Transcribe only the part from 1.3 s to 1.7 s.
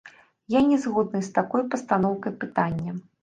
такой